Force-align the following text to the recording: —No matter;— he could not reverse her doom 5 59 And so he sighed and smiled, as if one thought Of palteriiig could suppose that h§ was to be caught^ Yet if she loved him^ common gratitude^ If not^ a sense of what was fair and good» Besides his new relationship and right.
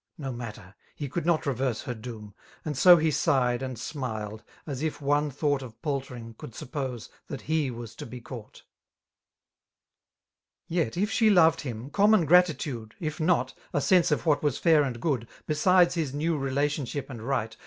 —No 0.27 0.31
matter;— 0.31 0.73
he 0.95 1.07
could 1.07 1.27
not 1.27 1.45
reverse 1.45 1.83
her 1.83 1.93
doom 1.93 2.33
5 2.63 2.63
59 2.63 2.63
And 2.65 2.75
so 2.79 2.97
he 2.97 3.11
sighed 3.11 3.61
and 3.61 3.77
smiled, 3.77 4.43
as 4.65 4.81
if 4.81 4.99
one 4.99 5.29
thought 5.29 5.61
Of 5.61 5.79
palteriiig 5.83 6.39
could 6.39 6.55
suppose 6.55 7.07
that 7.27 7.41
h§ 7.43 7.69
was 7.75 7.93
to 7.97 8.07
be 8.07 8.19
caught^ 8.19 8.63
Yet 10.67 10.97
if 10.97 11.11
she 11.11 11.29
loved 11.29 11.59
him^ 11.59 11.91
common 11.91 12.25
gratitude^ 12.25 12.93
If 12.99 13.19
not^ 13.19 13.53
a 13.73 13.79
sense 13.79 14.09
of 14.09 14.25
what 14.25 14.41
was 14.41 14.57
fair 14.57 14.81
and 14.81 14.99
good» 14.99 15.27
Besides 15.45 15.93
his 15.93 16.15
new 16.15 16.35
relationship 16.35 17.07
and 17.07 17.21
right. 17.21 17.55